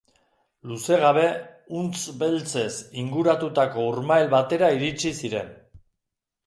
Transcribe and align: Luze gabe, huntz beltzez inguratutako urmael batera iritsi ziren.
Luze 0.69 0.95
gabe, 1.03 1.25
huntz 1.79 2.01
beltzez 2.23 2.73
inguratutako 3.03 3.87
urmael 3.93 4.35
batera 4.37 4.73
iritsi 4.79 5.15
ziren. 5.21 5.55